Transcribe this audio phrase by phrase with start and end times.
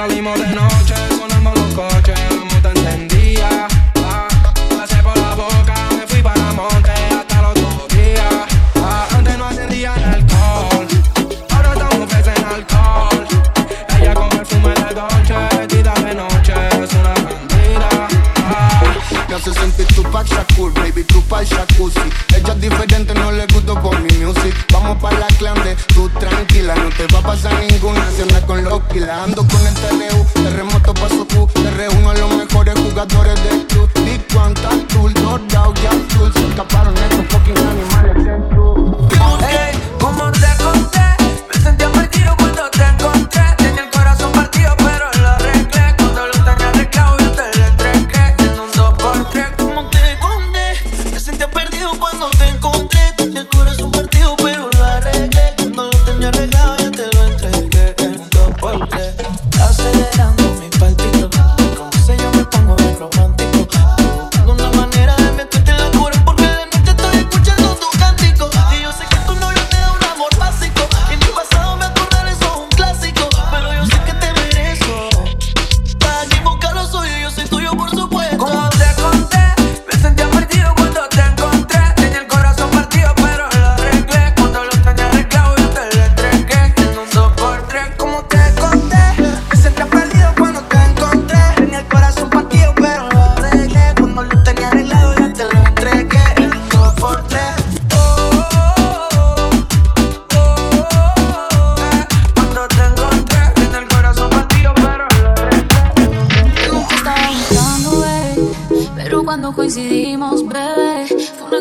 [0.00, 3.68] Salimos de noche, sonamos los coches, no te entendía.
[3.96, 4.28] Ah,
[4.74, 8.46] pasé por la boca, me fui para monte hasta los dos días.
[8.76, 10.88] Ah, antes no atendían alcohol,
[11.50, 13.26] ahora estamos peces en alcohol.
[14.00, 18.08] Ella con perfume de dolce, tira de noche, es una bandida.
[18.46, 18.82] Ah.
[19.28, 22.00] Me hace sentir tu pack Shakur, baby, tu pack Jacuzzi.
[22.34, 24.54] Ella es diferente, no le gusto por mi music.
[24.72, 28.10] Vamos para la clan de tú tranquila, no te va a pasar ninguna.
[28.16, 29.69] Se anda con los kilas, ando con el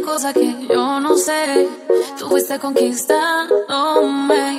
[0.10, 1.70] cosas que yo no sé.
[2.18, 4.59] Tú fuiste conquistándome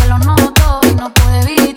[0.00, 1.75] que lo noto y no puedo evitar.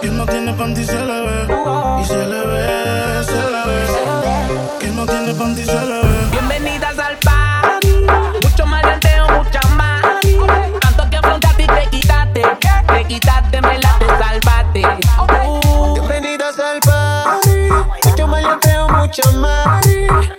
[0.00, 1.46] Que no tiene panty se le ve.
[2.00, 3.86] Y se le ve, se le ve.
[4.80, 6.26] Que no tiene panty se le ve.
[6.30, 8.06] Bienvenidas al party.
[8.42, 9.42] Mucho malanteo, uh.
[9.42, 10.02] mucha más.
[10.80, 12.42] Tanto que afrontaste y te quitaste.
[12.88, 14.82] Te quitaste, me la te salvaste.
[15.94, 16.80] Bienvenidas al.
[18.04, 19.86] Mucho malanteo, mucha más.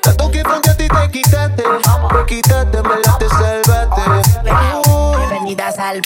[0.02, 1.64] Tanto que afrontaste y te quitaste.
[1.64, 4.02] Te quitaste, me la te salvaste.
[5.18, 6.02] Bienvenidas al.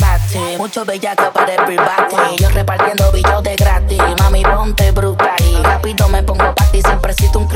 [0.57, 2.15] Mucho bella para de private.
[2.37, 3.30] Yo repartiendo billetes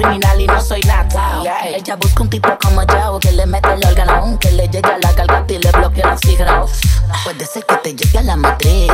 [0.06, 1.42] criminal y no soy nada.
[1.66, 4.98] Ella busca un tipo como yo que le mete el órgano, que le llegue a
[5.00, 6.66] la garganta y le bloquee el oxígeno.
[7.24, 8.92] Puede ser que te llegue a la matriz.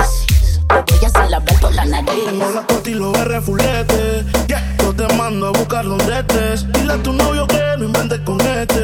[0.85, 2.11] Te voy a hacer hablar por la nariz.
[2.27, 4.25] Hola, ti lo R fulete.
[4.47, 4.75] Yeah.
[4.79, 6.71] Yo te mando a buscar donde estés.
[6.71, 8.81] Dile a tu novio que no inventes con este.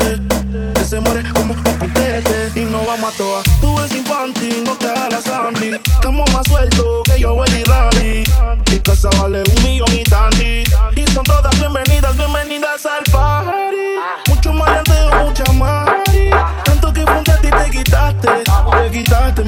[0.73, 2.59] Que se muere como un putete.
[2.59, 3.43] Y no vamos a toa.
[3.61, 5.49] Tú eres infantil, no te hagas la.
[5.75, 7.66] Estamos más sueltos que yo, y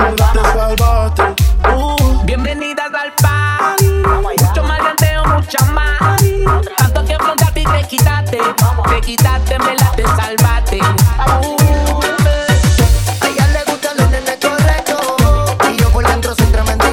[0.09, 2.25] Uh.
[2.25, 3.85] Bienvenidas al party.
[3.85, 6.23] Mucho más llanteo, mucha más.
[6.77, 8.39] Tanto que frente a ti te quitaste.
[8.89, 10.79] Te quitaste, me la te salvaste.
[10.79, 12.01] Uh.
[13.21, 14.99] A ella le gustan los nenes correctos.
[15.71, 16.89] Y yo por dentro soy tremendo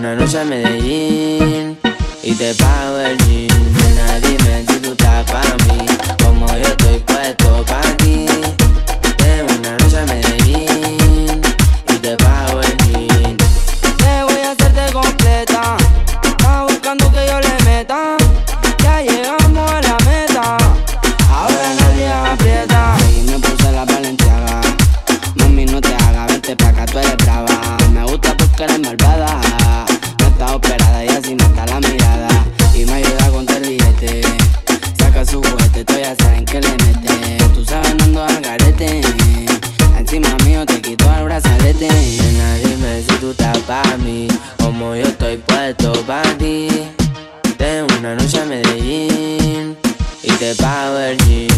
[0.00, 1.78] una noche a Medellín
[2.22, 3.48] y te pago el jean.
[3.74, 5.84] Nena, dime si tú para mí,
[6.24, 8.24] como yo estoy puesto para ti.
[9.18, 11.42] Deme una noche a Medellín
[11.86, 13.36] y te pago el jean.
[13.98, 15.76] Te voy a hacerte completa,
[16.24, 18.16] estás buscando que yo le meta.
[18.82, 20.56] Ya llegamos a la meta,
[21.30, 22.96] ahora nadie aprieta.
[23.18, 24.62] Y me puse la valenciaga,
[25.34, 27.76] mami no te hagas, vente pa' acá, tú eres brava.
[27.92, 29.69] Me gusta porque eres malvada
[30.40, 32.28] está operada y así no está la mirada.
[32.74, 34.22] Y me ayuda a contar el billete.
[34.98, 37.44] Saca su juguete, tú ya saben que le mete.
[37.54, 39.02] Tú sabes, no ando al garete.
[39.98, 41.88] Encima mío te quito el brazalete.
[41.88, 44.28] Nena, dime si tú estás para mí.
[44.58, 46.68] Como yo estoy puesto para ti.
[47.58, 49.76] Tengo una noche a Medellín
[50.22, 51.49] y te pago el.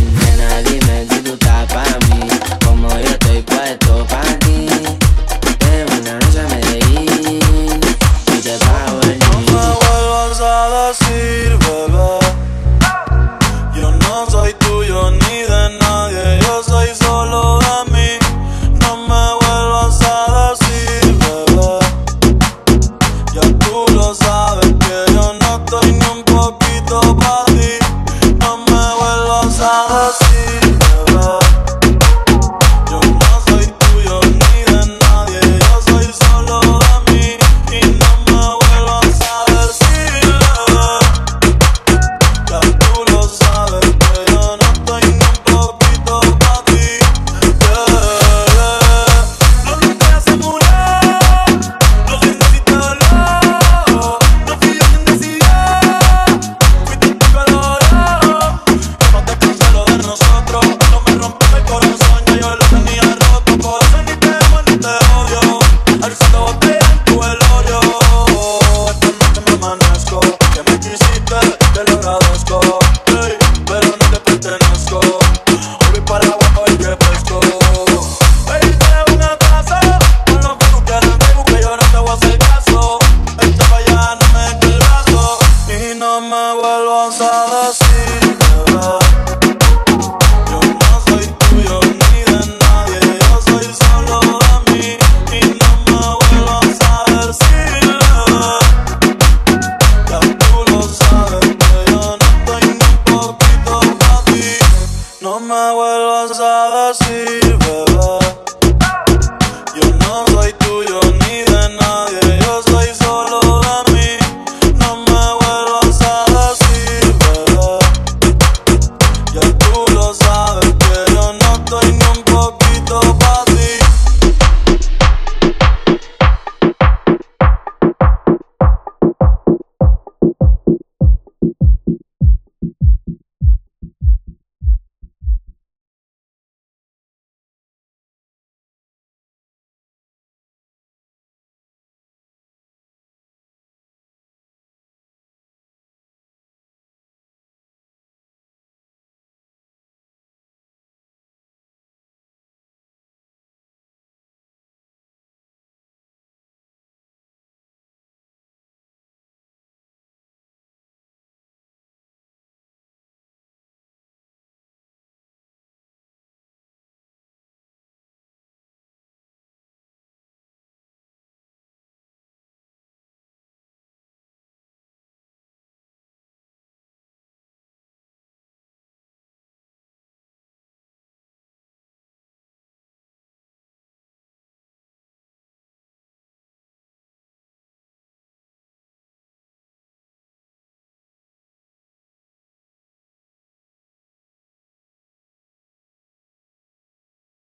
[71.33, 71.62] love.